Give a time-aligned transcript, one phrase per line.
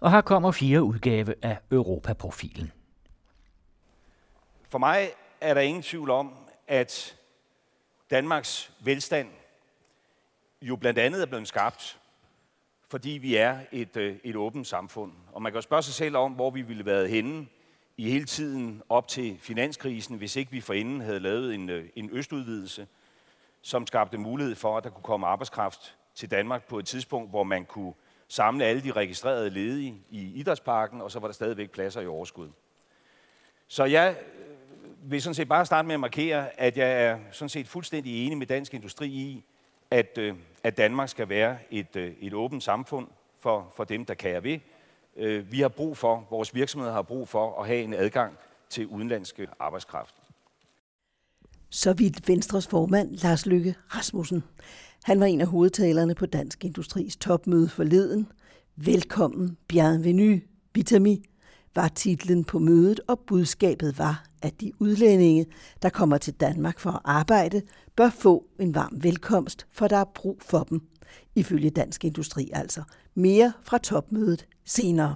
[0.00, 2.72] Og her kommer fire udgave af Europaprofilen.
[4.68, 6.32] For mig er der ingen tvivl om,
[6.68, 7.16] at
[8.10, 9.28] Danmarks velstand
[10.62, 11.98] jo blandt andet er blevet skabt,
[12.88, 15.12] fordi vi er et, øh, et åbent samfund.
[15.32, 17.46] Og man kan jo spørge sig selv om, hvor vi ville have været henne
[17.96, 22.10] i hele tiden op til finanskrisen, hvis ikke vi forinden havde lavet en, øh, en
[22.12, 22.86] østudvidelse,
[23.62, 27.44] som skabte mulighed for, at der kunne komme arbejdskraft til Danmark på et tidspunkt, hvor
[27.44, 27.92] man kunne
[28.28, 32.48] samle alle de registrerede ledige i idrætsparken, og så var der stadigvæk pladser i overskud.
[33.68, 37.48] Så jeg øh, vil sådan set bare starte med at markere, at jeg er sådan
[37.48, 39.44] set fuldstændig enig med dansk industri i,
[39.90, 43.08] at, øh, at Danmark skal være et, øh, et åbent samfund
[43.40, 44.58] for, for dem, der kan ved.
[45.42, 48.38] Vi har brug for, vores virksomheder har brug for at have en adgang
[48.70, 50.14] til udenlandske arbejdskraft.
[51.70, 54.44] Så vidt Venstres formand Lars Lykke Rasmussen.
[55.04, 58.28] Han var en af hovedtalerne på Dansk Industris topmøde forleden.
[58.76, 60.40] Velkommen, bienvenue,
[60.74, 61.24] Vitami,
[61.74, 65.46] var titlen på mødet, og budskabet var, at de udlændinge,
[65.82, 67.62] der kommer til Danmark for at arbejde,
[67.96, 70.80] bør få en varm velkomst, for der er brug for dem.
[71.34, 72.82] Ifølge Dansk Industri altså.
[73.14, 75.14] Mere fra topmødet senere.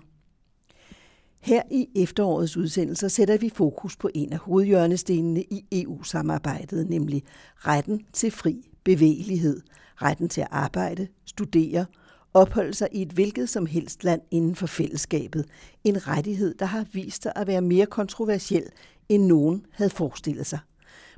[1.41, 7.23] Her i efterårets udsendelser sætter vi fokus på en af hovedhjørnestenene i EU-samarbejdet, nemlig
[7.57, 9.61] retten til fri bevægelighed,
[9.97, 11.87] retten til at arbejde, studere,
[12.35, 15.47] opholde sig i et hvilket som helst land inden for fællesskabet.
[15.85, 18.65] En rettighed, der har vist sig at være mere kontroversiel,
[19.09, 20.59] end nogen havde forestillet sig.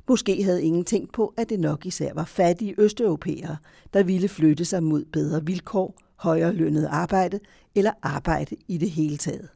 [0.07, 3.57] Måske havde ingen tænkt på, at det nok især var fattige østeuropæere,
[3.93, 7.39] der ville flytte sig mod bedre vilkår, højere lønnet arbejde
[7.75, 9.49] eller arbejde i det hele taget.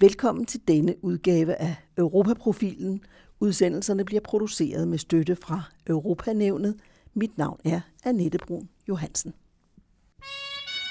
[0.00, 3.00] Velkommen til denne udgave af Europaprofilen.
[3.40, 6.76] Udsendelserne bliver produceret med støtte fra Europanævnet.
[7.14, 9.34] Mit navn er Annette Brun Johansen.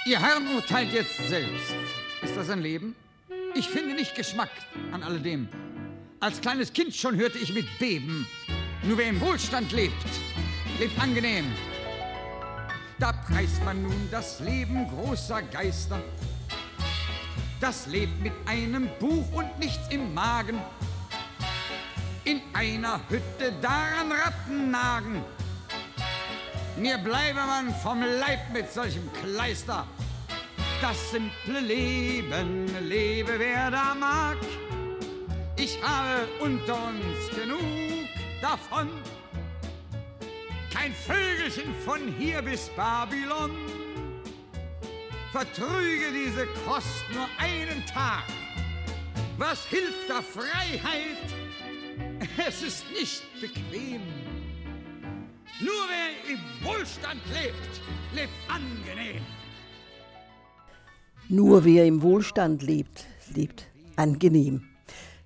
[0.06, 1.74] Ihr Herren urteilt jetzt selbst.
[2.22, 2.96] Ist das ein Leben?
[3.56, 4.52] Ich finde nicht Geschmack
[4.92, 5.48] an alledem.
[6.20, 8.28] Als kleines Kind schon hörte ich mit Beben.
[8.84, 9.94] Nur wer im Wohlstand lebt,
[10.80, 11.46] lebt angenehm.
[13.00, 16.02] Da preist man nun das Leben großer Geister
[17.60, 20.62] das lebt mit einem Buch und nichts im Magen.
[22.24, 25.24] In einer Hütte daran Ratten nagen.
[26.80, 29.86] Mir bleibe man vom Leib mit solchem Kleister.
[30.82, 34.38] Das simple Leben lebe wer da mag.
[35.58, 38.08] Ich habe unter uns genug
[38.42, 38.88] davon.
[40.74, 43.52] Kein Vögelchen von hier bis Babylon
[45.34, 48.24] vertrüge diese Kost nur einen Tag.
[49.38, 51.18] Was hilft der Freiheit?
[52.38, 54.29] Es ist nicht bequem.
[55.62, 57.82] Nur wer im Wohlstand lebt,
[58.16, 59.22] lebt angenehm.
[61.28, 64.62] Nur wer im Wohlstand lebt, lebt angenehm.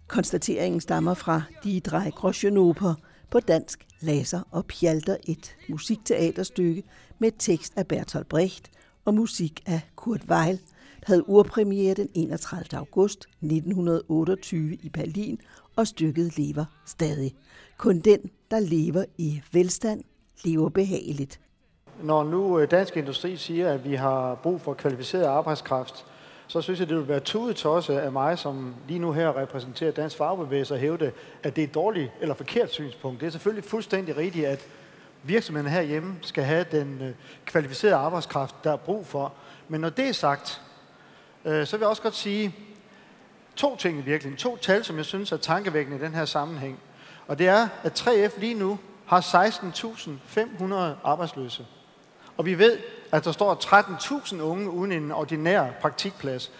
[0.07, 2.95] Konstateringen stammer fra De Drei Groschenoper
[3.29, 6.83] på dansk Laser og Pjalter et musikteaterstykke
[7.19, 8.71] med tekst af Bertolt Brecht
[9.05, 10.59] og musik af Kurt Weill,
[10.99, 12.79] der havde urpremiere den 31.
[12.79, 15.39] august 1928 i Berlin,
[15.75, 17.35] og stykket lever stadig.
[17.77, 18.19] Kun den,
[18.51, 20.03] der lever i velstand,
[20.43, 21.39] lever behageligt.
[22.01, 26.05] Når nu øh, Dansk Industri siger, at vi har brug for kvalificeret arbejdskraft,
[26.47, 29.91] så synes jeg, det vil være tudet også af mig, som lige nu her repræsenterer
[29.91, 31.11] Dansk Fagbevægelse, at hævde,
[31.43, 33.21] at det er et dårligt eller forkert synspunkt.
[33.21, 34.67] Det er selvfølgelig fuldstændig rigtigt, at
[35.23, 37.13] virksomhederne herhjemme skal have den øh,
[37.45, 39.33] kvalificerede arbejdskraft, der er brug for.
[39.67, 40.61] Men når det er sagt,
[41.45, 42.55] øh, så vil jeg også godt sige
[43.55, 44.37] to ting i virkeligheden.
[44.37, 46.79] To tal, som jeg synes er tankevækkende i den her sammenhæng.
[47.27, 51.65] Og det er, at 3F lige nu har 16.500 arbejdsløse.
[52.37, 52.79] Og vi ved,
[53.11, 56.51] at der står 13.000 unge uden en ordinær praktikplads.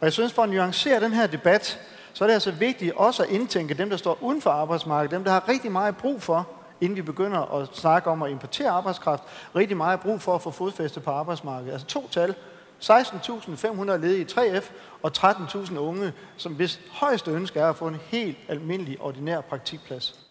[0.00, 1.80] Og jeg synes, for at nuancere den her debat,
[2.12, 5.24] så er det altså vigtigt også at indtænke dem, der står uden for arbejdsmarkedet, dem,
[5.24, 6.48] der har rigtig meget brug for
[6.80, 9.22] inden vi begynder at snakke om at importere arbejdskraft,
[9.56, 11.72] rigtig meget brug for at få fodfæste på arbejdsmarkedet.
[11.72, 12.34] Altså to tal.
[12.82, 14.70] 16.500 ledige i 3F
[15.02, 20.29] og 13.000 unge, som hvis højeste ønske er at få en helt almindelig ordinær praktikplads.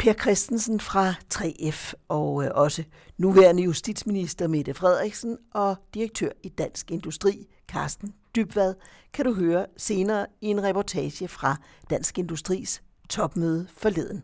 [0.00, 2.84] Per Christensen fra 3F og øh, også
[3.18, 8.74] nuværende justitsminister Mette Frederiksen og direktør i Dansk Industri, Carsten Dybvad,
[9.12, 11.56] kan du høre senere i en reportage fra
[11.90, 14.22] Dansk Industris topmøde forleden.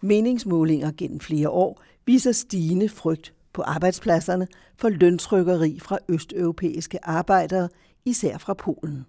[0.00, 7.68] Meningsmålinger gennem flere år viser stigende frygt på arbejdspladserne for løntrykkeri fra østeuropæiske arbejdere,
[8.04, 9.06] især fra Polen.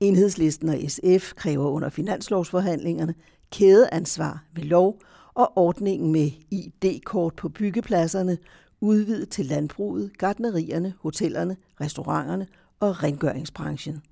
[0.00, 3.14] Enhedslisten og SF kræver under finanslovsforhandlingerne
[3.50, 5.00] kædeansvar ved lov
[5.34, 8.38] og ordningen med ID-kort på byggepladserne
[8.80, 12.46] udvidet til landbruget, gardnerierne, hotellerne, restauranterne
[12.80, 14.02] og rengøringsbranchen.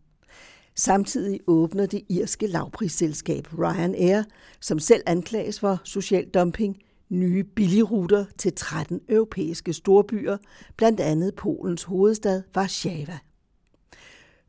[0.74, 4.22] Samtidig åbner det irske lavprisselskab Ryanair,
[4.60, 6.76] som selv anklages for social dumping,
[7.08, 10.36] nye billigruter til 13 europæiske storbyer,
[10.76, 13.18] blandt andet Polens hovedstad Warszawa.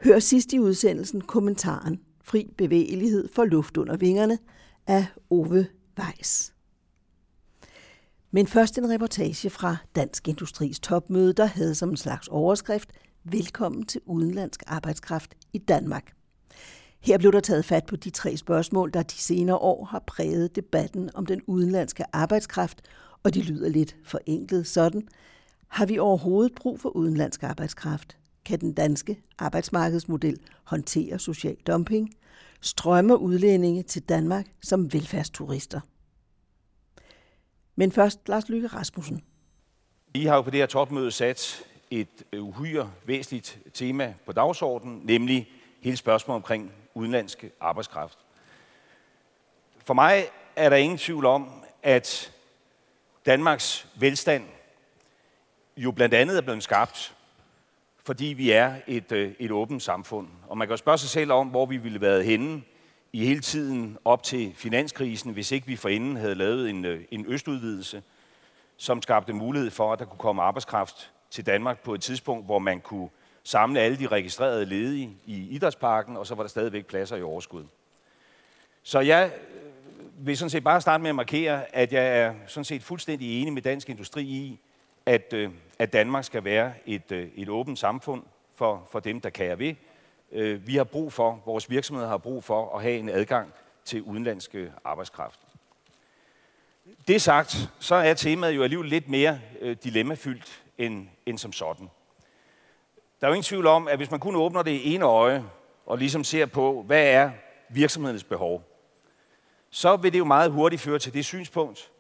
[0.03, 4.37] Hør sidst i udsendelsen kommentaren Fri bevægelighed for luft under vingerne
[4.87, 5.67] af Ove
[5.99, 6.53] Weiss.
[8.31, 12.91] Men først en reportage fra Dansk Industris topmøde, der havde som en slags overskrift
[13.23, 16.13] Velkommen til udenlandsk arbejdskraft i Danmark.
[16.99, 20.55] Her blev der taget fat på de tre spørgsmål, der de senere år har præget
[20.55, 22.81] debatten om den udenlandske arbejdskraft,
[23.23, 25.07] og de lyder lidt forenklet sådan.
[25.67, 28.17] Har vi overhovedet brug for udenlandsk arbejdskraft?
[28.45, 32.09] Kan den danske arbejdsmarkedsmodel håndtere social dumping?
[32.61, 35.81] Strømmer udlændinge til Danmark som velfærdsturister?
[37.75, 39.23] Men først Lars Lykke Rasmussen.
[40.13, 45.01] I har jo på det her topmøde sat et øh, uhyre væsentligt tema på dagsordenen,
[45.03, 45.49] nemlig
[45.81, 48.17] hele spørgsmålet omkring udenlandsk arbejdskraft.
[49.85, 50.25] For mig
[50.55, 51.49] er der ingen tvivl om,
[51.83, 52.33] at
[53.25, 54.43] Danmarks velstand
[55.77, 57.16] jo blandt andet er blevet skabt,
[58.07, 60.27] fordi vi er et, øh, et åbent samfund.
[60.47, 62.61] Og man kan jo spørge sig selv om, hvor vi ville have været henne
[63.13, 67.25] i hele tiden op til finanskrisen, hvis ikke vi forinden havde lavet en, øh, en
[67.27, 68.03] østudvidelse,
[68.77, 72.59] som skabte mulighed for, at der kunne komme arbejdskraft til Danmark på et tidspunkt, hvor
[72.59, 73.09] man kunne
[73.43, 77.65] samle alle de registrerede ledige i idrætsparken, og så var der stadigvæk pladser i overskud.
[78.83, 82.65] Så jeg øh, vil sådan set bare starte med at markere, at jeg er sådan
[82.65, 84.59] set fuldstændig enig med Dansk Industri i,
[85.07, 85.49] at, øh,
[85.79, 88.23] at Danmark skal være et, øh, et åbent samfund
[88.55, 89.75] for, for dem, der kan ved.
[90.31, 93.53] Øh, vi har brug for, vores virksomheder har brug for at have en adgang
[93.85, 95.39] til udenlandske øh, arbejdskraft.
[97.07, 101.89] Det sagt, så er temaet jo alligevel lidt mere øh, dilemmafyldt end, end som sådan.
[103.21, 105.43] Der er jo ingen tvivl om, at hvis man kun åbner det ene øje,
[105.85, 107.31] og ligesom ser på, hvad er
[107.69, 108.63] virksomhedens behov,
[109.69, 111.91] så vil det jo meget hurtigt føre til det synspunkt,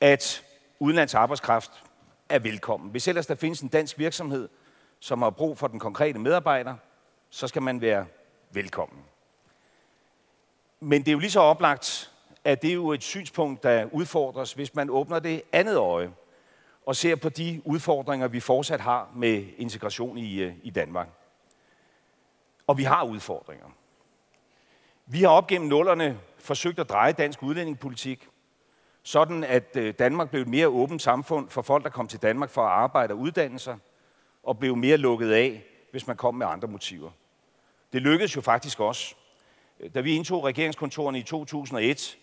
[0.00, 0.44] at
[0.78, 1.84] udenlands arbejdskraft
[2.32, 2.90] er velkommen.
[2.90, 4.48] Hvis ellers der findes en dansk virksomhed,
[5.00, 6.76] som har brug for den konkrete medarbejder,
[7.30, 8.06] så skal man være
[8.50, 9.02] velkommen.
[10.80, 12.12] Men det er jo lige så oplagt,
[12.44, 16.12] at det er jo et synspunkt, der udfordres, hvis man åbner det andet øje
[16.86, 21.08] og ser på de udfordringer, vi fortsat har med integration i, øh, i Danmark.
[22.66, 23.66] Og vi har udfordringer.
[25.06, 28.28] Vi har op gennem nullerne forsøgt at dreje dansk udlændingepolitik,
[29.02, 32.50] sådan at øh, Danmark blev et mere åbent samfund for folk, der kom til Danmark
[32.50, 33.76] for at arbejde og uddanne sig,
[34.42, 37.10] og blev mere lukket af, hvis man kom med andre motiver.
[37.92, 39.14] Det lykkedes jo faktisk også.
[39.94, 42.18] Da vi indtog regeringskontorene i 2001,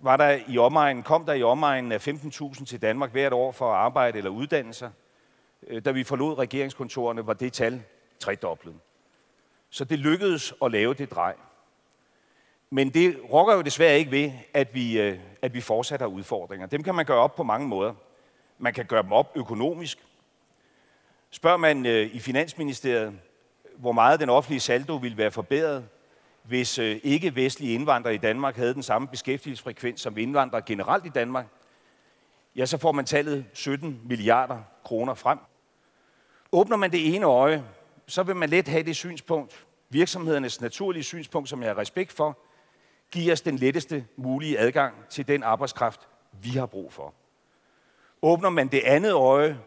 [0.00, 3.72] var der i omegnen, kom der i omegnen af 15.000 til Danmark hvert år for
[3.72, 4.90] at arbejde eller uddanne sig.
[5.66, 7.82] Øh, da vi forlod regeringskontorerne, var det tal
[8.18, 8.74] tredoblet.
[9.70, 11.34] Så det lykkedes at lave det drej.
[12.70, 16.66] Men det rokker jo desværre ikke ved, at vi, øh, at vi fortsat har udfordringer.
[16.66, 17.94] Dem kan man gøre op på mange måder.
[18.58, 19.98] Man kan gøre dem op økonomisk.
[21.30, 23.18] Spørger man øh, i Finansministeriet,
[23.76, 25.88] hvor meget den offentlige saldo ville være forbedret,
[26.42, 31.46] hvis øh, ikke-vestlige indvandrere i Danmark havde den samme beskæftigelsesfrekvens som indvandrere generelt i Danmark,
[32.56, 35.38] ja, så får man tallet 17 milliarder kroner frem.
[36.52, 37.64] Åbner man det ene øje,
[38.06, 42.38] så vil man let have det synspunkt, virksomhedernes naturlige synspunkt, som jeg har respekt for,
[43.10, 46.00] giver os den letteste mulige adgang til den arbejdskraft,
[46.42, 47.14] vi har brug for.
[48.22, 49.58] Åbner man det andet øje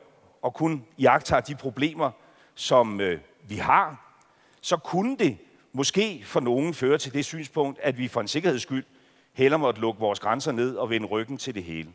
[0.42, 2.12] og kun jagter de problemer,
[2.56, 4.14] som øh, vi har,
[4.62, 5.38] så kunne det
[5.74, 8.86] måske for nogen føre til det synspunkt, at vi for en sikkerheds skyld
[9.34, 11.90] heller måtte lukke vores grænser ned og vende ryggen til det hele.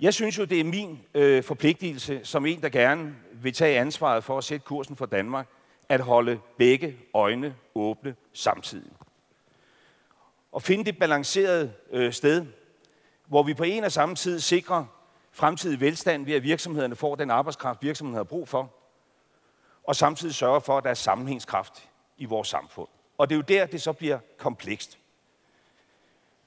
[0.00, 4.24] Jeg synes jo, det er min øh, forpligtelse, som en, der gerne vil tage ansvaret
[4.24, 5.46] for at sætte kursen for Danmark,
[5.88, 8.92] at holde begge øjne åbne samtidig.
[10.52, 12.46] Og finde det balancerede øh, sted,
[13.26, 14.84] hvor vi på en og samme tid sikrer
[15.32, 18.74] fremtidig velstand ved, at virksomhederne får den arbejdskraft, virksomhederne har brug for,
[19.84, 22.88] og samtidig sørger for, at der er sammenhængskraft i vores samfund.
[23.18, 24.98] Og det er jo der, det så bliver komplekst.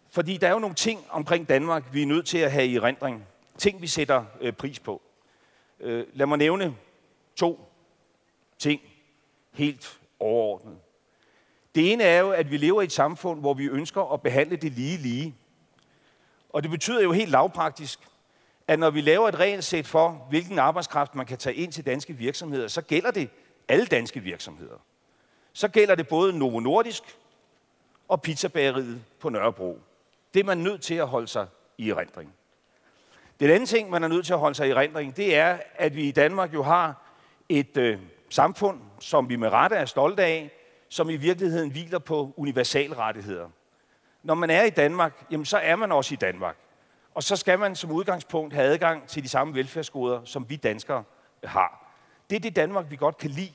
[0.09, 2.79] Fordi der er jo nogle ting omkring Danmark, vi er nødt til at have i
[2.79, 3.27] rendring.
[3.57, 5.01] Ting, vi sætter øh, pris på.
[5.79, 6.75] Øh, lad mig nævne
[7.35, 7.71] to
[8.59, 8.81] ting
[9.51, 10.79] helt overordnet.
[11.75, 14.55] Det ene er jo, at vi lever i et samfund, hvor vi ønsker at behandle
[14.55, 15.35] det lige lige.
[16.49, 17.99] Og det betyder jo helt lavpraktisk,
[18.67, 22.13] at når vi laver et regelsæt for, hvilken arbejdskraft man kan tage ind til danske
[22.13, 23.29] virksomheder, så gælder det
[23.67, 24.77] alle danske virksomheder
[25.53, 27.03] så gælder det både Novo Nordisk
[28.07, 29.79] og pizzabageriet på Nørrebro.
[30.33, 31.47] Det er man nødt til at holde sig
[31.77, 32.33] i erindring.
[33.39, 35.95] Den anden ting, man er nødt til at holde sig i erindring, det er, at
[35.95, 37.01] vi i Danmark jo har
[37.49, 37.99] et øh,
[38.29, 40.51] samfund, som vi med rette er stolte af,
[40.91, 43.49] som i virkeligheden hviler på universalrettigheder.
[44.23, 46.57] Når man er i Danmark, jamen så er man også i Danmark.
[47.13, 51.03] Og så skal man som udgangspunkt have adgang til de samme velfærdsgoder, som vi danskere
[51.43, 51.95] har.
[52.29, 53.53] Det er det Danmark, vi godt kan lide.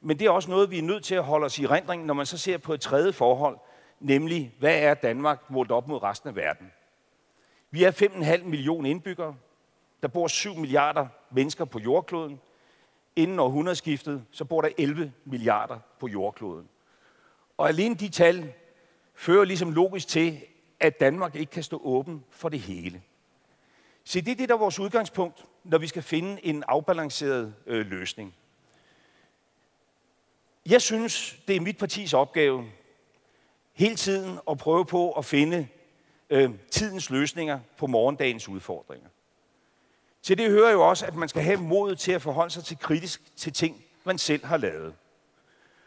[0.00, 2.14] Men det er også noget, vi er nødt til at holde os i rendring, når
[2.14, 3.58] man så ser på et tredje forhold,
[4.00, 6.72] nemlig hvad er Danmark målt op mod resten af verden.
[7.70, 9.34] Vi er 5,5 millioner indbyggere.
[10.02, 12.40] Der bor 7 milliarder mennesker på jordkloden.
[13.18, 16.68] Inden århundredeskiftet, så bor der 11 milliarder på jordkloden.
[17.56, 18.52] Og alene de tal
[19.14, 20.40] fører ligesom logisk til,
[20.80, 23.02] at Danmark ikke kan stå åben for det hele.
[24.04, 27.86] Så det er det, der er vores udgangspunkt, når vi skal finde en afbalanceret øh,
[27.86, 28.34] løsning.
[30.66, 32.64] Jeg synes, det er mit partis opgave
[33.72, 35.68] hele tiden at prøve på at finde
[36.30, 39.08] øh, tidens løsninger på morgendagens udfordringer.
[40.22, 42.78] Til det hører jo også, at man skal have mod til at forholde sig til
[42.78, 44.94] kritisk til ting, man selv har lavet.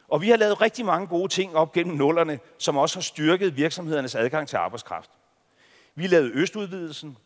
[0.07, 3.57] Og vi har lavet rigtig mange gode ting op gennem nullerne, som også har styrket
[3.57, 5.09] virksomhedernes adgang til arbejdskraft.
[5.95, 7.17] Vi lavede Østudvidelsen,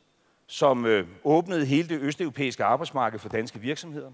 [0.47, 4.11] som øh, åbnede hele det østeuropæiske arbejdsmarked for danske virksomheder.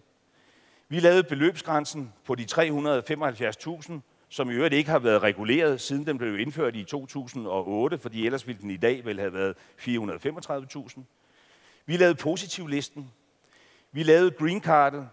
[0.90, 3.94] Vi lavede beløbsgrænsen på de 375.000,
[4.30, 8.48] som i øvrigt ikke har været reguleret, siden den blev indført i 2008, fordi ellers
[8.48, 11.02] ville den i dag vel have været 435.000.
[11.86, 13.12] Vi lavede positivlisten.
[13.92, 15.10] Vi lavede green cardet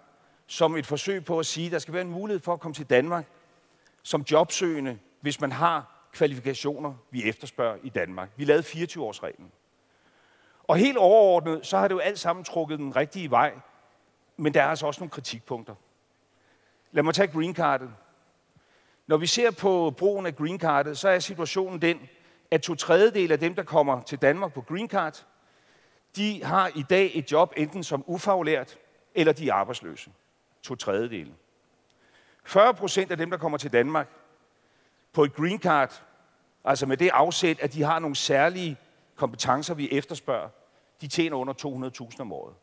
[0.47, 2.75] som et forsøg på at sige, at der skal være en mulighed for at komme
[2.75, 3.27] til Danmark
[4.03, 8.31] som jobsøgende, hvis man har kvalifikationer, vi efterspørger i Danmark.
[8.37, 9.53] Vi lavede 24-årsreglen.
[10.65, 13.55] Og helt overordnet, så har det jo alt sammen trukket den rigtige vej,
[14.37, 15.75] men der er altså også nogle kritikpunkter.
[16.93, 17.91] Lad mig tage green cardet.
[19.07, 22.09] Når vi ser på brugen af green cardet, så er situationen den,
[22.51, 25.27] at to tredjedel af dem, der kommer til Danmark på green card,
[26.19, 28.79] de har i dag et job enten som ufaglært,
[29.15, 30.11] eller de er arbejdsløse.
[30.63, 31.35] To tredjedele.
[32.45, 34.09] 40 procent af dem, der kommer til Danmark
[35.13, 36.03] på et green card,
[36.65, 38.77] altså med det afsæt, at de har nogle særlige
[39.17, 40.49] kompetencer, vi efterspørger,
[41.01, 41.55] de tjener under
[42.13, 42.55] 200.000 om året.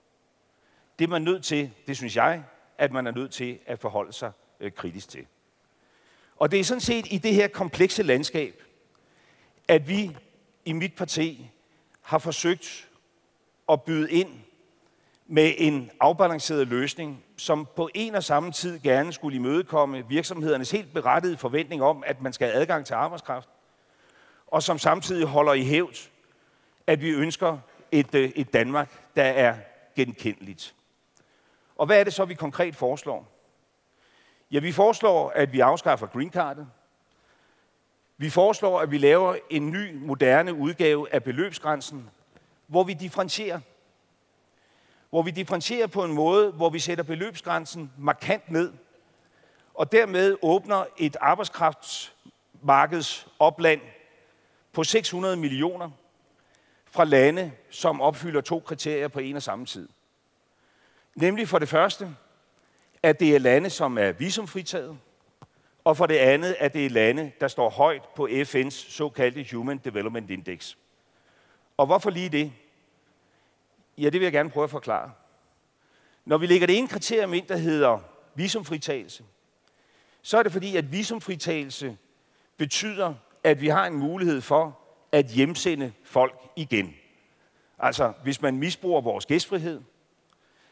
[0.99, 2.43] Det er man nødt til, det synes jeg,
[2.77, 5.25] at man er nødt til at forholde sig øh, kritisk til.
[6.35, 8.63] Og det er sådan set i det her komplekse landskab,
[9.67, 10.17] at vi
[10.65, 11.51] i mit parti
[12.01, 12.89] har forsøgt
[13.69, 14.29] at byde ind
[15.27, 20.93] med en afbalanceret løsning, som på en og samme tid gerne skulle imødekomme virksomhedernes helt
[20.93, 23.49] berettigede forventning om, at man skal have adgang til arbejdskraft,
[24.47, 26.09] og som samtidig holder i hævd,
[26.87, 27.57] at vi ønsker
[27.91, 29.55] et, øh, et Danmark, der er
[29.95, 30.75] genkendeligt.
[31.75, 33.27] Og hvad er det så, vi konkret foreslår?
[34.51, 36.67] Ja, vi foreslår, at vi afskaffer green cardet.
[38.17, 42.09] Vi foreslår, at vi laver en ny, moderne udgave af beløbsgrænsen,
[42.67, 43.59] hvor vi differentierer.
[45.09, 48.73] Hvor vi differentierer på en måde, hvor vi sætter beløbsgrænsen markant ned,
[49.73, 53.81] og dermed åbner et arbejdskraftsmarkedsopland
[54.73, 55.89] på 600 millioner
[56.85, 59.89] fra lande, som opfylder to kriterier på en og samme tid.
[61.15, 62.15] Nemlig for det første,
[63.03, 64.97] at det er lande, som er visumfritaget,
[65.83, 69.77] og for det andet, at det er lande, der står højt på FN's såkaldte Human
[69.77, 70.75] Development Index.
[71.77, 72.53] Og hvorfor lige det?
[73.97, 75.11] Ja, det vil jeg gerne prøve at forklare.
[76.25, 77.99] Når vi lægger det ene kriterium ind, der hedder
[78.35, 79.23] visumfritagelse,
[80.21, 81.97] så er det fordi, at visumfritagelse
[82.57, 83.13] betyder,
[83.43, 84.79] at vi har en mulighed for
[85.11, 86.95] at hjemsende folk igen.
[87.79, 89.81] Altså, hvis man misbruger vores gæstfrihed,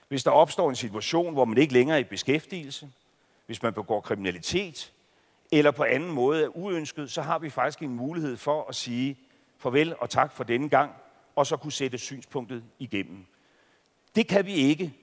[0.08, 2.92] hvis der opstår en situation, hvor man ikke længere er i beskæftigelse,
[3.46, 4.94] hvis man begår kriminalitet,
[5.52, 9.18] eller på anden måde er uønsket, så har vi faktisk en mulighed for at sige
[9.64, 10.92] farvel og tak for denne gang,
[11.36, 13.26] og så kunne sætte synspunktet igennem.
[14.16, 14.94] Det kan vi ikke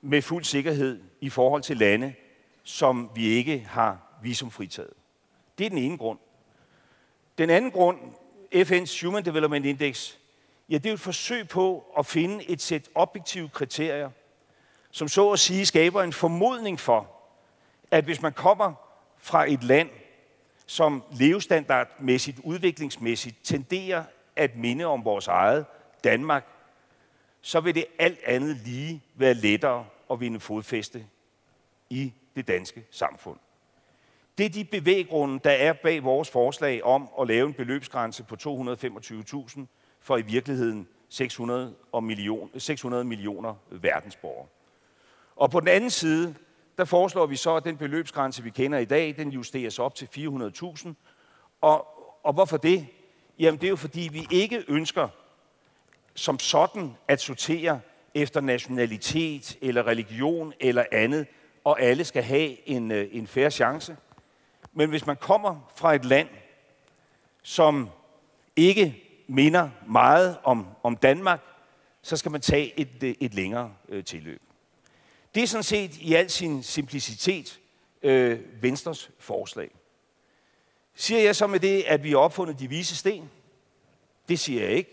[0.00, 2.14] med fuld sikkerhed i forhold til lande,
[2.62, 4.92] som vi ikke har visumfritaget.
[5.58, 6.18] Det er den ene grund.
[7.38, 7.98] Den anden grund,
[8.54, 10.16] FN's Human Development Index,
[10.68, 14.10] ja, det er et forsøg på at finde et sæt objektive kriterier,
[14.90, 17.10] som så at sige skaber en formodning for,
[17.90, 18.74] at hvis man kommer
[19.18, 19.90] fra et land,
[20.68, 24.04] som levestandardmæssigt, udviklingsmæssigt tenderer
[24.36, 25.66] at minde om vores eget
[26.04, 26.46] Danmark,
[27.40, 31.06] så vil det alt andet lige være lettere at vinde fodfæste
[31.90, 33.38] i det danske samfund.
[34.38, 38.36] Det er de bevæggrunde, der er bag vores forslag om at lave en beløbsgrænse på
[38.40, 39.60] 225.000
[40.00, 44.46] for i virkeligheden 600, million, 600 millioner verdensborgere.
[45.36, 46.34] Og på den anden side,
[46.78, 50.08] der foreslår vi så, at den beløbsgrænse, vi kender i dag, den justeres op til
[50.16, 50.88] 400.000.
[51.60, 51.86] Og,
[52.24, 52.86] og hvorfor det?
[53.38, 55.08] Jamen det er jo fordi, vi ikke ønsker
[56.14, 57.80] som sådan at sortere
[58.14, 61.26] efter nationalitet eller religion eller andet,
[61.64, 63.96] og alle skal have en, øh, en færre chance.
[64.72, 66.28] Men hvis man kommer fra et land,
[67.42, 67.90] som
[68.56, 71.40] ikke minder meget om, om Danmark,
[72.02, 74.47] så skal man tage et, øh, et længere øh, tilløb.
[75.38, 77.60] Det er sådan set i al sin simplicitet
[78.02, 79.70] øh, Venstres forslag.
[80.94, 83.30] Siger jeg så med det, at vi har opfundet de vise sten?
[84.28, 84.90] Det siger jeg ikke.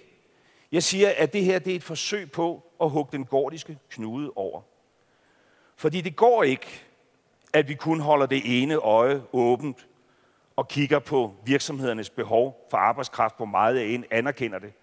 [0.72, 4.32] Jeg siger, at det her det er et forsøg på at hugge den gordiske knude
[4.36, 4.62] over.
[5.76, 6.84] Fordi det går ikke,
[7.54, 9.88] at vi kun holder det ene øje åbent
[10.56, 14.74] og kigger på virksomhedernes behov for arbejdskraft, hvor meget jeg en anerkender det.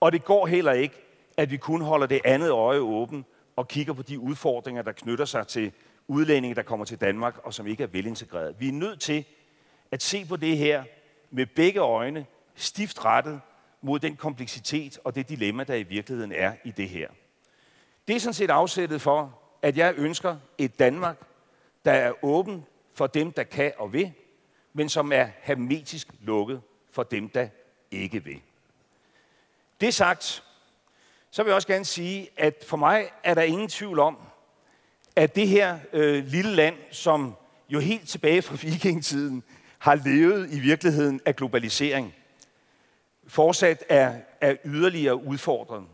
[0.00, 0.94] Og det går heller ikke,
[1.36, 3.26] at vi kun holder det andet øje åbent
[3.56, 5.72] og kigger på de udfordringer, der knytter sig til
[6.08, 8.60] udlændinge, der kommer til Danmark og som ikke er velintegreret.
[8.60, 9.24] Vi er nødt til
[9.90, 10.84] at se på det her
[11.30, 13.40] med begge øjne, stift rettet
[13.82, 17.08] mod den kompleksitet og det dilemma, der i virkeligheden er i det her.
[18.08, 21.16] Det er sådan set afsættet for, at jeg ønsker et Danmark,
[21.84, 24.12] der er åben for dem, der kan og vil,
[24.72, 27.48] men som er hermetisk lukket for dem, der
[27.90, 28.40] ikke vil.
[29.80, 30.44] Det sagt,
[31.36, 34.18] så vil jeg også gerne sige, at for mig er der ingen tvivl om,
[35.16, 37.34] at det her øh, lille land, som
[37.68, 39.42] jo helt tilbage fra vikingetiden
[39.78, 42.14] har levet i virkeligheden af globalisering,
[43.26, 45.84] fortsat er, er yderligere udfordret.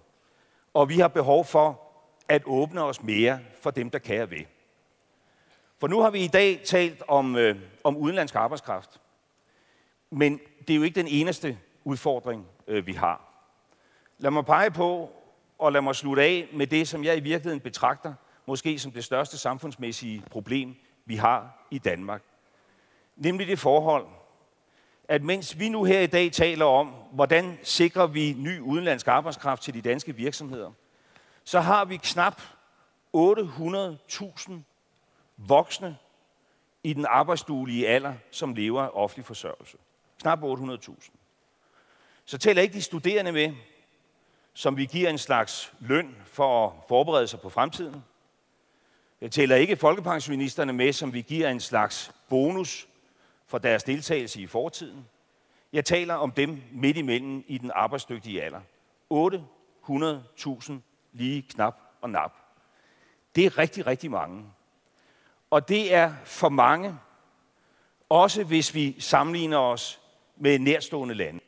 [0.74, 1.80] Og vi har behov for
[2.28, 4.46] at åbne os mere for dem, der kan og vil.
[5.78, 9.00] For nu har vi i dag talt om, øh, om udenlandsk arbejdskraft.
[10.10, 13.28] Men det er jo ikke den eneste udfordring, øh, vi har.
[14.18, 15.10] Lad mig pege på,
[15.58, 18.14] og lad mig slutte af med det, som jeg i virkeligheden betragter
[18.46, 22.22] måske som det største samfundsmæssige problem, vi har i Danmark.
[23.16, 24.06] Nemlig det forhold,
[25.08, 29.62] at mens vi nu her i dag taler om, hvordan sikrer vi ny udenlandsk arbejdskraft
[29.62, 30.70] til de danske virksomheder,
[31.44, 32.42] så har vi knap
[33.16, 34.52] 800.000
[35.36, 35.96] voksne
[36.84, 39.78] i den arbejdsduelige alder, som lever af offentlig forsørgelse.
[40.20, 41.10] Knap 800.000.
[42.24, 43.52] Så tæller ikke de studerende med,
[44.54, 48.04] som vi giver en slags løn for at forberede sig på fremtiden.
[49.20, 52.88] Jeg tæller ikke folkepensionisterne med, som vi giver en slags bonus
[53.46, 55.06] for deres deltagelse i fortiden.
[55.72, 58.60] Jeg taler om dem midt imellem i den arbejdsdygtige alder.
[59.12, 60.72] 800.000
[61.12, 62.32] lige knap og nap.
[63.36, 64.44] Det er rigtig, rigtig mange.
[65.50, 66.98] Og det er for mange,
[68.08, 70.00] også hvis vi sammenligner os
[70.36, 71.40] med nærstående lande.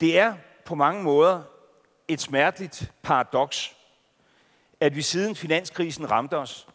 [0.00, 1.42] Det er på mange måder
[2.08, 3.76] et smerteligt paradoks,
[4.80, 6.68] at vi siden finanskrisen ramte os,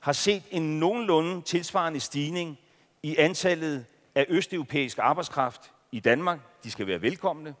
[0.00, 2.58] har set en nogenlunde tilsvarende stigning
[3.02, 6.38] i antallet af østeuropæisk arbejdskraft i Danmark.
[6.64, 7.54] De skal være velkomne.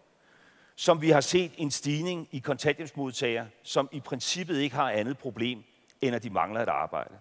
[0.76, 5.64] Som vi har set en stigning i kontanthjælpsmodtagere, som i princippet ikke har andet problem,
[6.00, 7.14] end at de mangler et arbejde.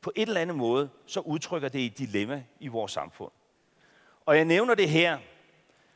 [0.00, 3.32] På et eller andet måde, så udtrykker det et dilemma i vores samfund.
[4.26, 5.18] Og jeg nævner det her,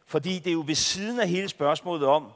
[0.07, 2.33] fordi det er jo ved siden af hele spørgsmålet om,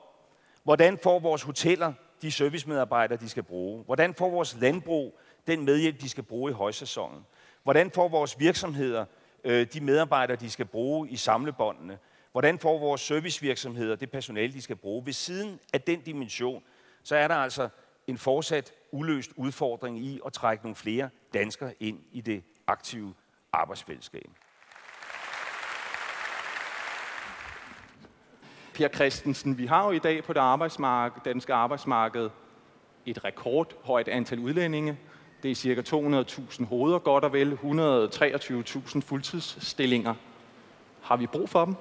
[0.69, 3.85] hvordan får vores hoteller de servicemedarbejdere, de skal bruge?
[3.85, 7.27] Hvordan får vores landbrug den medhjælp, de skal bruge i højsæsonen?
[7.63, 9.05] Hvordan får vores virksomheder
[9.45, 11.99] øh, de medarbejdere, de skal bruge i samlebåndene?
[12.33, 15.07] Hvordan får vores servicevirksomheder det personale, de skal bruge?
[15.07, 16.63] Ved siden af den dimension,
[17.03, 17.69] så er der altså
[18.07, 23.15] en fortsat uløst udfordring i at trække nogle flere danskere ind i det aktive
[23.53, 24.31] arbejdsfællesskab.
[28.79, 32.31] Per Christensen, vi har jo i dag på det arbejdsmarked, danske arbejdsmarked
[33.07, 34.99] et rekordhøjt antal udlændinge.
[35.43, 40.15] Det er cirka 200.000 hoveder, godt og vel 123.000 fuldtidsstillinger.
[41.01, 41.75] Har vi brug for dem?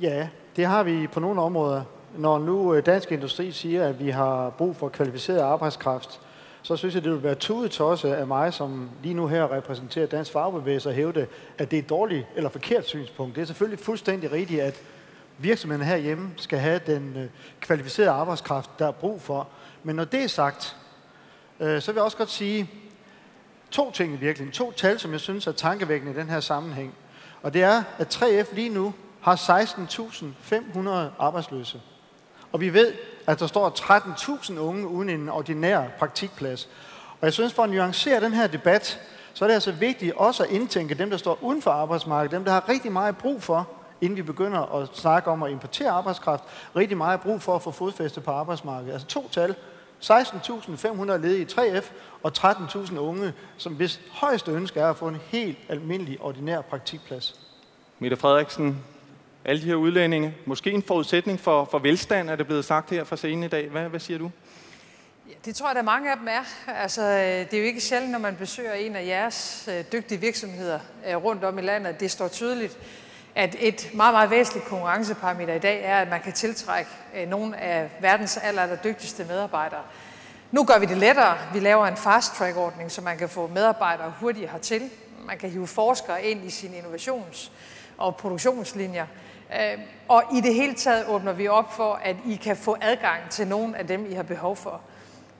[0.00, 1.82] Ja, det har vi på nogle områder.
[2.16, 6.20] Når nu øh, Dansk Industri siger, at vi har brug for kvalificeret arbejdskraft,
[6.62, 10.06] så synes jeg, det vil være tudet også af mig, som lige nu her repræsenterer
[10.06, 11.26] Dansk Fagbevægelse, og hævde,
[11.58, 13.36] at det er et dårligt eller forkert synspunkt.
[13.36, 14.82] Det er selvfølgelig fuldstændig rigtigt, at
[15.42, 17.28] virksomheden herhjemme skal have den øh,
[17.60, 19.48] kvalificerede arbejdskraft, der er brug for.
[19.82, 20.76] Men når det er sagt,
[21.60, 22.70] øh, så vil jeg også godt sige
[23.70, 24.52] to ting i virkeligheden.
[24.52, 26.94] To tal, som jeg synes er tankevækkende i den her sammenhæng.
[27.42, 31.80] Og det er, at 3F lige nu har 16.500 arbejdsløse.
[32.52, 32.92] Og vi ved,
[33.26, 33.70] at der står
[34.50, 36.68] 13.000 unge uden en ordinær praktikplads.
[37.20, 39.00] Og jeg synes, for at nuancere den her debat,
[39.34, 42.44] så er det altså vigtigt også at indtænke dem, der står uden for arbejdsmarkedet, dem,
[42.44, 43.68] der har rigtig meget brug for,
[44.00, 46.44] inden vi begynder at snakke om at importere arbejdskraft,
[46.76, 48.92] rigtig meget brug for at få fodfæste på arbejdsmarkedet.
[48.92, 49.54] Altså to tal.
[50.04, 51.84] 16.500 ledige i 3F
[52.22, 57.40] og 13.000 unge, som hvis højeste ønske er at få en helt almindelig ordinær praktikplads.
[57.98, 58.84] Mette Frederiksen,
[59.44, 63.04] alle de her udlændinge, måske en forudsætning for, for velstand, er det blevet sagt her
[63.04, 63.68] fra scenen i dag.
[63.68, 64.30] Hvad, hvad siger du?
[65.28, 66.72] Ja, det tror jeg, der mange af dem er.
[66.72, 67.02] Altså,
[67.50, 71.16] det er jo ikke sjældent, når man besøger en af jeres øh, dygtige virksomheder øh,
[71.16, 72.00] rundt om i landet.
[72.00, 72.78] Det står tydeligt,
[73.34, 77.56] at et meget, meget væsentligt konkurrenceparameter i dag er, at man kan tiltrække øh, nogle
[77.56, 79.82] af verdens aller, aller dygtigste medarbejdere.
[80.50, 81.36] Nu gør vi det lettere.
[81.52, 84.90] Vi laver en fast-track-ordning, så man kan få medarbejdere hurtigere hertil.
[85.26, 87.50] Man kan hive forskere ind i sine innovations-
[87.98, 89.06] og produktionslinjer.
[89.54, 93.30] Øh, og i det hele taget åbner vi op for, at I kan få adgang
[93.30, 94.80] til nogle af dem, I har behov for.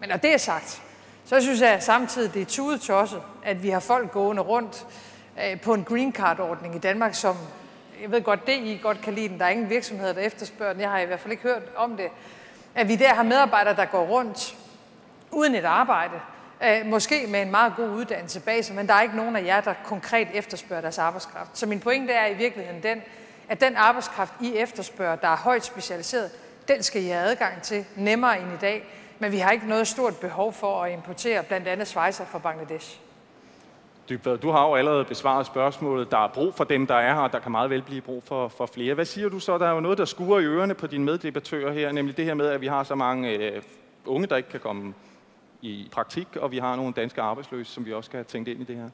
[0.00, 0.82] Men når det er sagt,
[1.24, 4.86] så synes jeg samtidig, det er tudetosset, at vi har folk gående rundt
[5.44, 7.36] øh, på en green card-ordning i Danmark, som
[8.02, 9.38] jeg ved godt, det I godt kan lide den.
[9.38, 10.82] Der er ingen virksomheder, der efterspørger den.
[10.82, 12.08] Jeg har i hvert fald ikke hørt om det.
[12.74, 14.56] At vi der har medarbejdere, der går rundt
[15.30, 16.20] uden et arbejde,
[16.64, 19.44] øh, måske med en meget god uddannelse bag sig, men der er ikke nogen af
[19.44, 21.58] jer, der konkret efterspørger deres arbejdskraft.
[21.58, 23.02] Så min pointe er i virkeligheden den,
[23.48, 26.30] at den arbejdskraft, I efterspørger, der er højt specialiseret,
[26.68, 28.84] den skal I have adgang til nemmere end i dag.
[29.18, 33.00] Men vi har ikke noget stort behov for at importere blandt andet svejser fra Bangladesh.
[34.10, 36.10] Dybvad, du har jo allerede besvaret spørgsmålet.
[36.10, 38.22] Der er brug for dem, der er her, og der kan meget vel blive brug
[38.26, 38.94] for, for flere.
[38.94, 39.58] Hvad siger du så?
[39.58, 42.34] Der er jo noget, der skuer i ørerne på dine meddebattører her, nemlig det her
[42.34, 43.62] med, at vi har så mange øh,
[44.06, 44.94] unge, der ikke kan komme
[45.62, 48.60] i praktik, og vi har nogle danske arbejdsløse, som vi også skal have tænkt ind
[48.60, 48.88] i det her.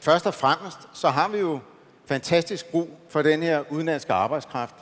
[0.00, 1.58] Først og fremmest, så har vi jo
[2.06, 4.74] fantastisk brug for den her udenlandske arbejdskraft.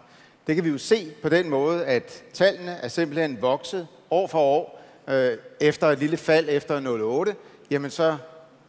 [0.47, 4.39] Det kan vi jo se på den måde, at tallene er simpelthen vokset år for
[4.39, 4.81] år.
[5.09, 7.35] Øh, efter et lille fald efter 08,
[7.71, 8.17] jamen så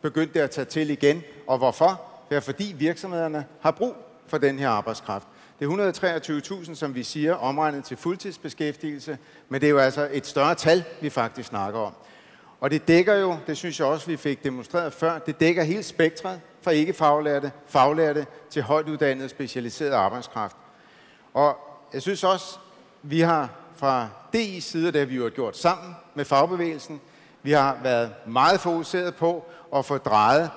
[0.06, 1.24] begyndte det at tage til igen.
[1.48, 2.02] Og hvorfor?
[2.30, 3.96] Det er fordi virksomhederne har brug
[4.28, 5.28] for den her arbejdskraft.
[5.60, 9.18] Det er 123.000, som vi siger, omregnet til fuldtidsbeskæftigelse,
[9.50, 11.94] men det er jo altså et større tal, vi faktisk snakker om.
[12.60, 15.84] Og det dækker jo, det synes jeg også, vi fik demonstreret før, det dækker hele
[15.84, 20.58] spektret fra ikke-faglærte, faglærte til højt uddannet specialiseret arbejdskraft.
[21.34, 21.58] Og
[21.94, 22.58] jeg synes også,
[23.02, 27.02] vi har fra DI's side, det har vi jo gjort sammen med fagbevægelsen,
[27.46, 30.50] vi har været meget fokuseret på at få drejet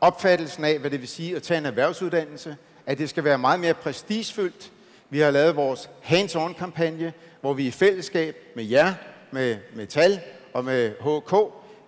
[0.00, 3.60] opfattelsen af, hvad det vil sige at tage en erhvervsuddannelse, at det skal være meget
[3.60, 4.72] mere prestigefyldt.
[5.10, 8.94] Vi har lavet vores hands-on-kampagne, hvor vi i fællesskab med jer,
[9.30, 10.20] med Metal
[10.54, 11.34] og med HK,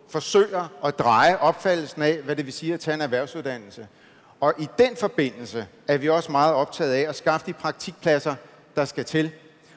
[0.08, 3.86] forsøger at dreje opfattelsen af, hvad det vil sige at tage en erhvervsuddannelse.
[4.40, 8.34] Og i den forbindelse er vi også meget optaget af at skaffe de praktikpladser,
[8.76, 9.30] der skal til.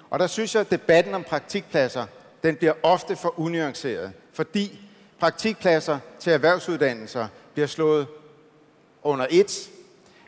[0.10, 2.06] Og der synes jeg, at debatten om praktikpladser,
[2.44, 4.91] den bliver ofte for unuanceret, fordi
[5.22, 8.08] praktikpladser til erhvervsuddannelser bliver slået
[9.04, 9.70] under et.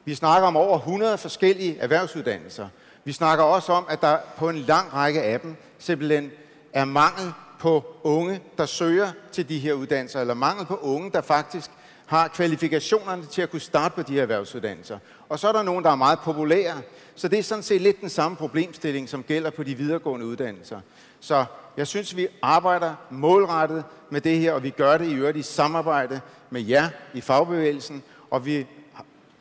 [0.06, 2.67] Vi snakker om over 100 forskellige erhvervsuddannelser.
[3.03, 6.32] Vi snakker også om, at der på en lang række af dem simpelthen
[6.73, 11.21] er mangel på unge, der søger til de her uddannelser, eller mangel på unge, der
[11.21, 11.71] faktisk
[12.06, 14.97] har kvalifikationerne til at kunne starte på de her erhvervsuddannelser.
[15.29, 16.82] Og så er der nogen, der er meget populære.
[17.15, 20.79] Så det er sådan set lidt den samme problemstilling, som gælder på de videregående uddannelser.
[21.19, 21.45] Så
[21.77, 25.41] jeg synes, vi arbejder målrettet med det her, og vi gør det i øvrigt i
[25.41, 28.67] samarbejde med jer i fagbevægelsen, og vi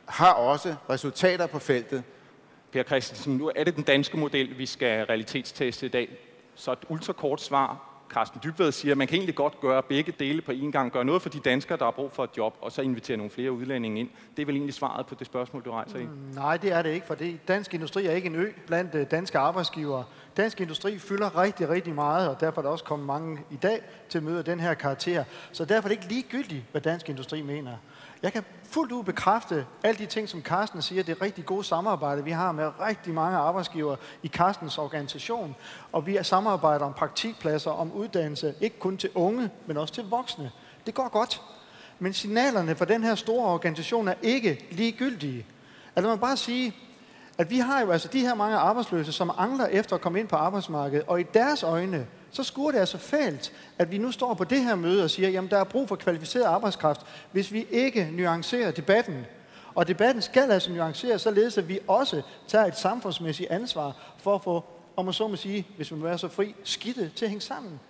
[0.07, 2.03] har også resultater på feltet.
[2.73, 6.09] Per Christensen, nu er det den danske model, vi skal realitetsteste i dag.
[6.55, 7.92] Så et ultrakort svar.
[8.13, 10.93] Carsten Dybved siger, at man kan egentlig godt gøre begge dele på en gang.
[10.93, 13.31] Gøre noget for de danskere, der har brug for et job, og så invitere nogle
[13.31, 14.09] flere udlændinge ind.
[14.37, 16.03] Det er vel egentlig svaret på det spørgsmål, du rejser i?
[16.03, 18.95] Mm, nej, det er det ikke, for det, dansk industri er ikke en ø blandt
[18.95, 20.05] øh, danske arbejdsgivere.
[20.37, 23.83] Dansk industri fylder rigtig, rigtig meget, og derfor er der også kommet mange i dag
[24.09, 25.25] til at møde den her karakter.
[25.53, 27.77] Så derfor er det ikke ligegyldigt, hvad dansk industri mener.
[28.23, 31.65] Jeg kan fuldt ud bekræfte alle de ting, som Carsten siger, det er rigtig gode
[31.65, 35.57] samarbejde, vi har med rigtig mange arbejdsgiver i Carstens organisation.
[35.93, 40.05] Og vi er samarbejder om praktikpladser, om uddannelse, ikke kun til unge, men også til
[40.05, 40.51] voksne.
[40.87, 41.43] Det går godt.
[41.99, 45.47] Men signalerne fra den her store organisation er ikke ligegyldige.
[45.97, 46.75] Altså man bare sige,
[47.39, 50.29] at vi har jo altså de her mange arbejdsløse, som angler efter at komme ind
[50.29, 54.35] på arbejdsmarkedet, og i deres øjne, så skulle det altså fælt, at vi nu står
[54.35, 57.01] på det her møde og siger, jamen der er brug for kvalificeret arbejdskraft,
[57.33, 59.27] hvis vi ikke nuancerer debatten.
[59.75, 64.43] Og debatten skal altså nuanceres, således at vi også tager et samfundsmæssigt ansvar for at
[64.43, 64.65] få,
[64.97, 67.43] om man så må sige, hvis man vil være så fri, skidte til at hænge
[67.43, 67.81] sammen.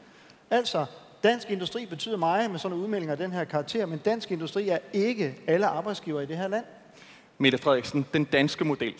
[0.50, 0.86] Altså,
[1.22, 4.68] dansk industri betyder meget med sådan nogle udmeldinger af den her karakter, men dansk industri
[4.68, 6.64] er ikke alle arbejdsgiver i det her land.
[7.38, 8.94] Mette Frederiksen, den danske model,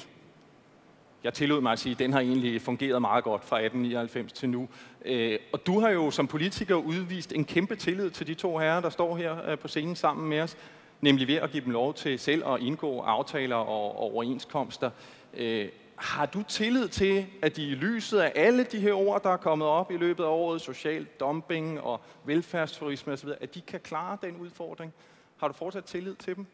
[1.24, 4.48] jeg tillod mig at sige, at den har egentlig fungeret meget godt fra 1899 til
[4.48, 4.68] nu.
[5.04, 8.80] Øh, og du har jo som politiker udvist en kæmpe tillid til de to herrer,
[8.80, 10.56] der står her øh, på scenen sammen med os,
[11.00, 14.90] nemlig ved at give dem lov til selv at indgå aftaler og overenskomster.
[15.34, 19.30] Øh, har du tillid til, at de i lyset af alle de her ord, der
[19.30, 23.80] er kommet op i løbet af året, social dumping og velfærdsturisme osv., at de kan
[23.80, 24.92] klare den udfordring?
[25.36, 26.46] Har du fortsat tillid til dem?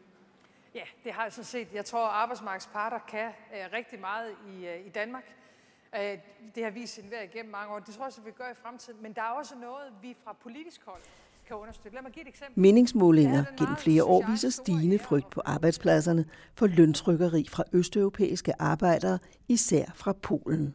[0.75, 1.67] Ja, det har jeg sådan set.
[1.73, 5.23] Jeg tror, at arbejdsmarkedets parter kan øh, rigtig meget i, øh, i Danmark.
[5.95, 6.17] Øh,
[6.55, 7.79] det har vist sin værd igennem mange år.
[7.79, 9.01] Det tror jeg også, vi gør i fremtiden.
[9.01, 11.01] Men der er også noget, vi fra politisk hold
[11.47, 11.95] kan understøtte.
[11.95, 12.59] Lad mig give et eksempel.
[12.59, 19.85] Meningsmålinger gennem flere år viser stigende frygt på arbejdspladserne for løntrykkeri fra østeuropæiske arbejdere, især
[19.95, 20.73] fra Polen.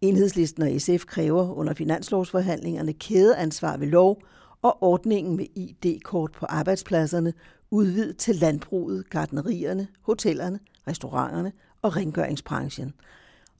[0.00, 4.22] Enhedslisten og SF kræver under finanslovsforhandlingerne kædeansvar ved lov
[4.62, 7.32] og ordningen med ID-kort på arbejdspladserne
[7.70, 11.52] udvidet til landbruget, gardnerierne, hotellerne, restauranterne
[11.82, 12.92] og rengøringsbranchen.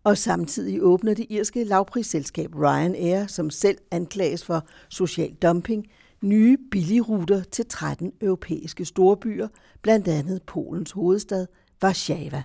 [0.05, 5.87] Og samtidig åbner det irske lavprisselskab Ryanair, som selv anklages for social dumping,
[6.23, 9.49] nye billigruter til 13 europæiske storbyer,
[9.83, 11.47] blandt andet Polens hovedstad
[11.83, 12.42] Warszawa.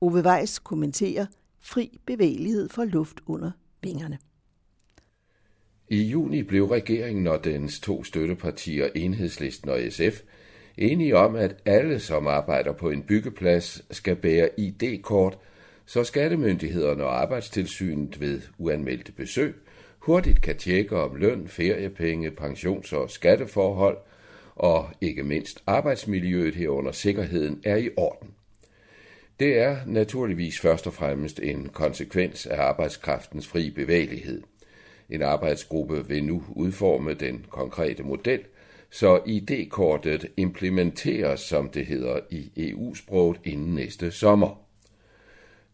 [0.00, 1.26] Ove Weiss kommenterer
[1.60, 3.50] fri bevægelighed for luft under
[3.82, 4.18] vingerne.
[5.88, 10.20] I juni blev regeringen og dens to støttepartier, Enhedslisten og SF,
[10.78, 15.38] enige om, at alle, som arbejder på en byggeplads, skal bære ID-kort,
[15.86, 19.54] så skattemyndighederne og arbejdstilsynet ved uanmeldte besøg
[19.98, 23.98] hurtigt kan tjekke om løn, feriepenge, pensions- og skatteforhold
[24.56, 28.30] og ikke mindst arbejdsmiljøet herunder sikkerheden er i orden.
[29.40, 34.42] Det er naturligvis først og fremmest en konsekvens af arbejdskraftens fri bevægelighed.
[35.10, 38.40] En arbejdsgruppe vil nu udforme den konkrete model,
[38.90, 44.66] så ID-kortet implementeres, som det hedder i EU-sproget, inden næste sommer.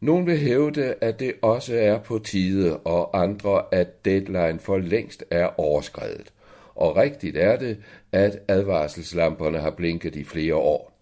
[0.01, 5.25] Nogle vil hævde, at det også er på tide, og andre, at deadline for længst
[5.31, 6.33] er overskrevet.
[6.75, 7.77] Og rigtigt er det,
[8.13, 10.93] at advarselslamperne har blinket i flere år.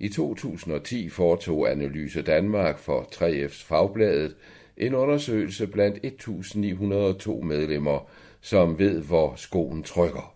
[0.00, 4.34] I 2010 foretog Analyse Danmark for 3F's Fagbladet
[4.76, 8.08] en undersøgelse blandt 1902 medlemmer,
[8.40, 10.33] som ved, hvor skoen trykker.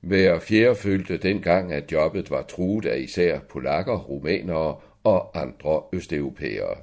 [0.00, 6.76] Hver fjerde følte dengang, at jobbet var truet af især polakker, rumænere og andre østeuropæere.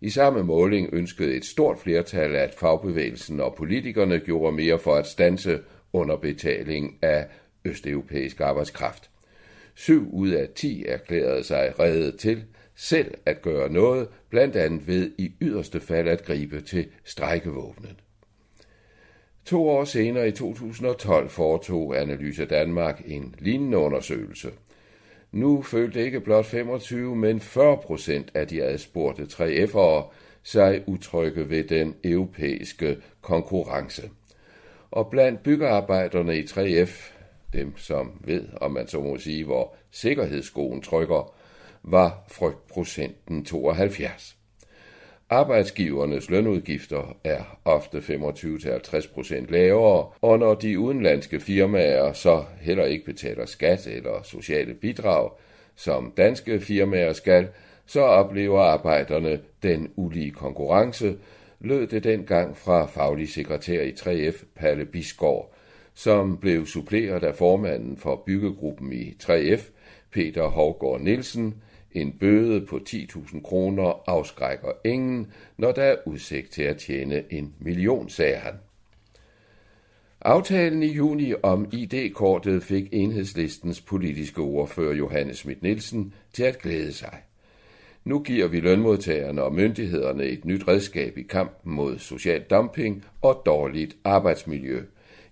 [0.00, 5.06] I samme måling ønskede et stort flertal, at fagbevægelsen og politikerne gjorde mere for at
[5.06, 5.60] stanse
[5.92, 7.26] underbetaling af
[7.64, 9.10] østeuropæisk arbejdskraft.
[9.74, 15.12] Syv ud af ti erklærede sig reddet til selv at gøre noget, blandt andet ved
[15.18, 18.03] i yderste fald at gribe til strækkevåbnet.
[19.44, 24.50] To år senere i 2012 foretog Analyse Danmark en lignende undersøgelse–
[25.34, 31.64] nu følte ikke blot 25, men 40 procent af de adspurgte 3F'ere sig utrygge ved
[31.64, 34.10] den europæiske konkurrence.
[34.90, 37.12] Og blandt byggearbejderne i 3F,
[37.52, 41.34] dem som ved, om man så må sige, hvor sikkerhedsskoen trykker,
[41.82, 44.36] var frygtprocenten 72.
[45.34, 53.04] Arbejdsgivernes lønudgifter er ofte 25-50 procent lavere, og når de udenlandske firmaer så heller ikke
[53.04, 55.30] betaler skat eller sociale bidrag,
[55.76, 57.48] som danske firmaer skal,
[57.86, 61.16] så oplever arbejderne den ulige konkurrence,
[61.60, 65.54] lød det dengang fra faglig sekretær i 3F, Palle Bisgaard,
[65.94, 69.62] som blev suppleret af formanden for byggegruppen i 3F,
[70.12, 71.54] Peter Hovgaard Nielsen,
[71.94, 77.54] en bøde på 10.000 kroner afskrækker ingen, når der er udsigt til at tjene en
[77.58, 78.54] million, sagde han.
[80.20, 86.92] Aftalen i juni om ID-kortet fik enhedslistens politiske ordfører Johannes Schmidt Nielsen til at glæde
[86.92, 87.18] sig.
[88.04, 93.42] Nu giver vi lønmodtagerne og myndighederne et nyt redskab i kampen mod social dumping og
[93.46, 94.82] dårligt arbejdsmiljø.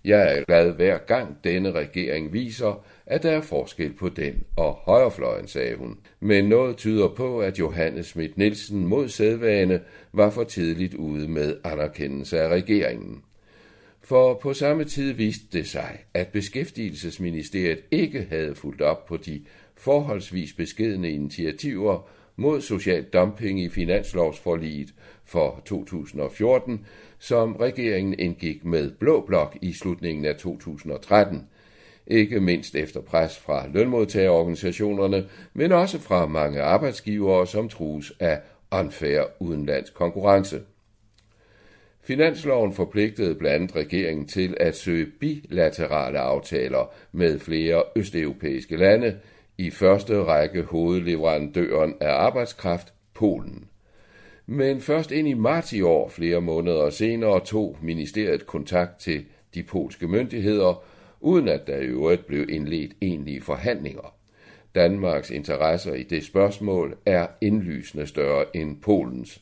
[0.05, 4.73] Jeg er glad hver gang denne regering viser, at der er forskel på den og
[4.73, 5.97] højrefløjen, sagde hun.
[6.19, 9.81] Men noget tyder på, at Johannes Schmidt Nielsen mod sædvane
[10.13, 13.23] var for tidligt ude med anerkendelse af regeringen.
[14.01, 19.41] For på samme tid viste det sig, at Beskæftigelsesministeriet ikke havde fulgt op på de
[19.75, 24.93] forholdsvis beskedne initiativer mod social dumping i finanslovsforliget
[25.25, 26.85] for 2014,
[27.23, 31.47] som regeringen indgik med Blå Blok i slutningen af 2013,
[32.07, 39.21] ikke mindst efter pres fra lønmodtagerorganisationerne, men også fra mange arbejdsgivere, som trues af unfair
[39.39, 40.61] udenlandsk konkurrence.
[42.01, 49.19] Finansloven forpligtede blandt andet regeringen til at søge bilaterale aftaler med flere østeuropæiske lande,
[49.57, 53.67] i første række hovedleverandøren af arbejdskraft, Polen.
[54.45, 59.63] Men først ind i marts i år, flere måneder senere, tog ministeriet kontakt til de
[59.63, 60.83] polske myndigheder
[61.21, 64.15] uden at der i øvrigt blev indledt egentlige forhandlinger.
[64.75, 69.41] Danmarks interesser i det spørgsmål er indlysende større end Polens.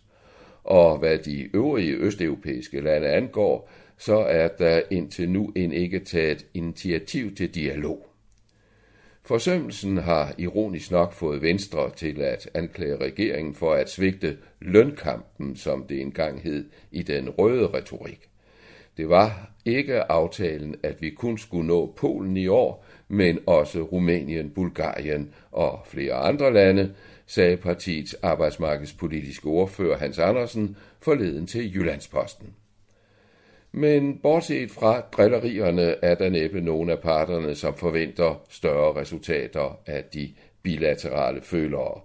[0.64, 6.46] Og hvad de øvrige østeuropæiske lande angår, så er der indtil nu end ikke taget
[6.54, 8.11] initiativ til dialog.
[9.26, 15.86] Forsømmelsen har ironisk nok fået Venstre til at anklage regeringen for at svigte lønkampen, som
[15.90, 18.30] det engang hed i den røde retorik.
[18.98, 24.50] Det var ikke aftalen, at vi kun skulle nå Polen i år, men også Rumænien,
[24.50, 26.94] Bulgarien og flere andre lande,
[27.26, 32.56] sagde partiets arbejdsmarkedspolitiske ordfører Hans Andersen forleden til Jyllandsposten.
[33.72, 40.04] Men bortset fra drillerierne er der næppe nogen af parterne, som forventer større resultater af
[40.04, 42.02] de bilaterale følere.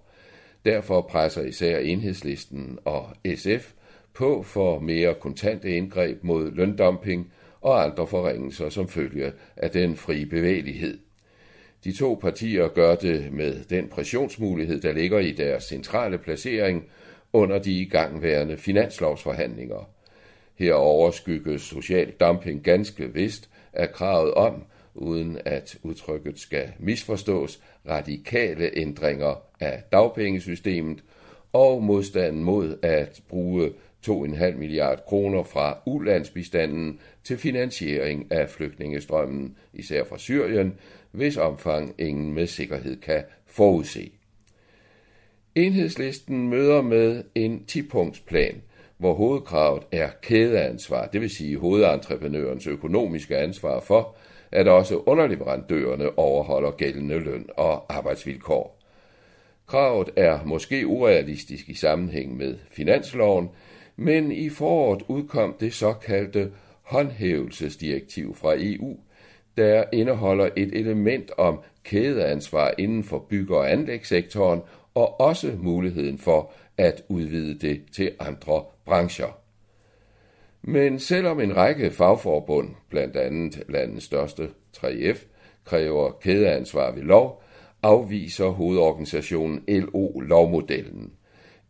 [0.65, 3.71] Derfor presser især enhedslisten og SF
[4.13, 10.25] på for mere kontante indgreb mod løndumping og andre forringelser som følge af den frie
[10.25, 10.99] bevægelighed.
[11.83, 16.85] De to partier gør det med den pressionsmulighed, der ligger i deres centrale placering
[17.33, 19.96] under de igangværende finanslovsforhandlinger.
[20.57, 24.63] Her overskygges social dumping ganske vist af kravet om,
[24.95, 31.03] uden at udtrykket skal misforstås, radikale ændringer af dagpengesystemet
[31.53, 33.71] og modstanden mod at bruge
[34.07, 40.73] 2,5 milliard kroner fra ulandsbistanden til finansiering af flygtningestrømmen, især fra Syrien,
[41.11, 44.11] hvis omfang ingen med sikkerhed kan forudse.
[45.55, 48.55] Enhedslisten møder med en 10-punktsplan,
[48.97, 54.15] hvor hovedkravet er kædeansvar, det vil sige hovedentreprenørens økonomiske ansvar for,
[54.51, 58.77] at også underleverandørerne overholder gældende løn og arbejdsvilkår.
[59.67, 63.49] Kravet er måske urealistisk i sammenhæng med finansloven,
[63.95, 68.97] men i foråret udkom det såkaldte håndhævelsesdirektiv fra EU,
[69.57, 74.61] der indeholder et element om kædeansvar inden for bygge- og anlægssektoren
[74.93, 79.39] og også muligheden for at udvide det til andre brancher.
[80.61, 85.25] Men selvom en række fagforbund, blandt andet landets største 3F,
[85.65, 87.43] kræver kædeansvar ved lov,
[87.83, 91.11] afviser hovedorganisationen LO lovmodellen.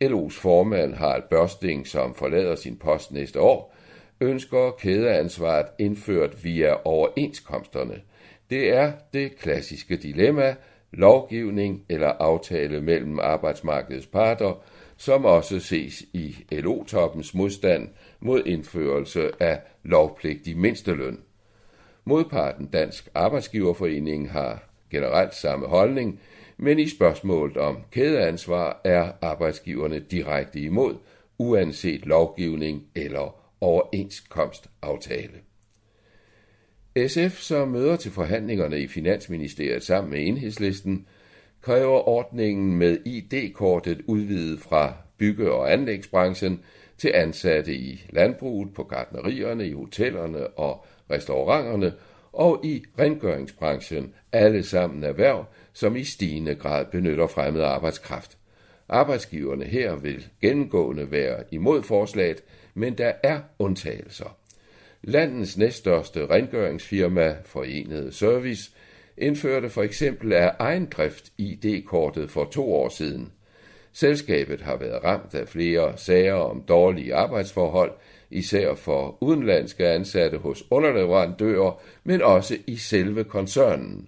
[0.04, 3.76] LO's formand Harald Børsting, som forlader sin post næste år,
[4.22, 8.02] ønsker kædeansvaret indført via overenskomsterne.
[8.50, 10.56] Det er det klassiske dilemma,
[10.92, 14.64] lovgivning eller aftale mellem arbejdsmarkedets parter,
[14.98, 21.20] som også ses i LO-toppens modstand mod indførelse af lovpligtig mindsteløn.
[22.06, 26.20] Modparten Dansk Arbejdsgiverforening har generelt samme holdning,
[26.58, 30.96] men i spørgsmålet om kædeansvar er arbejdsgiverne direkte imod,
[31.38, 35.40] uanset lovgivning eller overenskomstaftale.
[37.08, 41.08] SF, som møder til forhandlingerne i Finansministeriet sammen med enhedslisten,
[41.62, 46.62] kræver ordningen med ID-kortet udvidet fra bygge- og anlægsbranchen
[46.98, 51.94] til ansatte i landbruget, på gartnerierne, i hotellerne og restauranterne
[52.34, 58.38] og i rengøringsbranchen, alle sammen erhverv, som i stigende grad benytter fremmed arbejdskraft.
[58.90, 62.44] Arbejdsgiverne her vil gennemgående være imod forslaget,
[62.74, 64.38] men der er undtagelser.
[65.04, 68.72] Landets næststørste rengøringsfirma, Forenede Service,
[69.18, 73.32] indførte for eksempel af ejendrift ID-kortet for to år siden.
[73.94, 77.92] Selskabet har været ramt af flere sager om dårlige arbejdsforhold,
[78.32, 84.08] især for udenlandske ansatte hos underleverandører, men også i selve koncernen.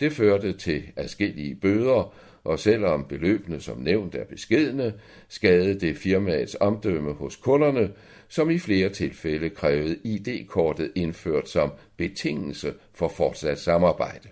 [0.00, 2.14] Det førte til adskillige bøder,
[2.44, 4.94] og selvom beløbene som nævnt er beskedne,
[5.28, 7.90] skadede det firmaets omdømme hos kunderne,
[8.28, 14.28] som i flere tilfælde krævede ID-kortet indført som betingelse for fortsat samarbejde.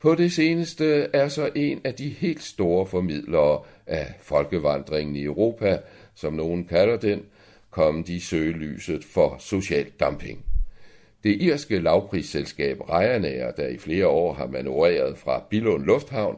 [0.00, 5.78] På det seneste er så en af de helt store formidlere af folkevandringen i Europa,
[6.14, 7.24] som nogen kalder den,
[7.70, 10.44] kom de søgelyset for social dumping.
[11.24, 16.36] Det irske lavprisselskab Ryanair, der i flere år har manøvreret fra Billund Lufthavn,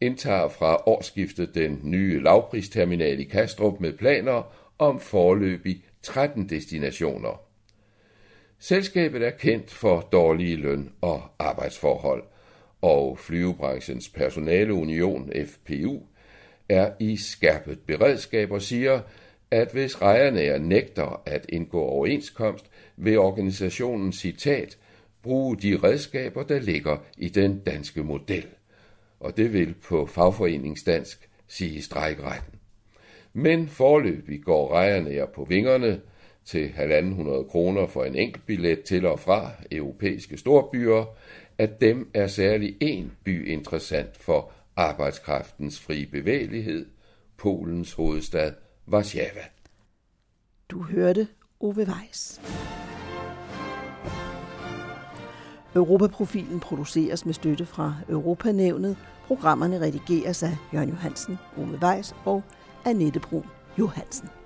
[0.00, 7.40] indtager fra årsskiftet den nye lavpristerminal i Kastrup med planer om forløbig 13 destinationer.
[8.58, 12.22] Selskabet er kendt for dårlige løn- og arbejdsforhold,
[12.82, 15.98] og flyvebranchens personaleunion FPU
[16.68, 19.00] er i skærpet beredskab og siger,
[19.50, 22.66] at hvis Ryanair nægter at indgå overenskomst,
[22.96, 24.78] vil organisationen citat
[25.22, 28.46] bruge de redskaber, der ligger i den danske model.
[29.20, 32.58] Og det vil på fagforeningsdansk sige strækretten.
[33.32, 36.00] Men forløbig går Ryanair på vingerne
[36.44, 41.04] til 1.500 kroner for en enkelt billet til og fra europæiske storbyer,
[41.58, 46.86] at dem er særlig en by interessant for arbejdskraftens frie bevægelighed,
[47.36, 48.52] Polens hovedstad
[48.88, 49.44] Warszawa.
[50.68, 51.28] Du hørte
[51.60, 52.40] Ove Weiss.
[55.74, 58.96] Europaprofilen produceres med støtte fra Europanævnet.
[59.26, 62.42] Programmerne redigeres af Jørgen Johansen, Ove Weiss og
[62.84, 63.46] Annette Brun
[63.78, 64.41] Johansen.